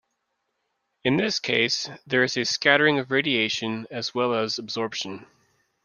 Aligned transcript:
In 1.03 1.17
this 1.17 1.39
case, 1.39 1.87
there 2.07 2.23
is 2.23 2.33
scattering 2.49 2.97
of 2.97 3.11
radiation 3.11 3.85
as 3.91 4.15
well 4.15 4.33
as 4.33 4.57
absorption. 4.57 5.27